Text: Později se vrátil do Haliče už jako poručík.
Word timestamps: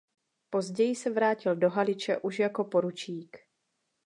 Později 0.49 0.95
se 0.95 1.09
vrátil 1.09 1.55
do 1.55 1.69
Haliče 1.69 2.17
už 2.17 2.39
jako 2.39 2.63
poručík. 2.63 3.37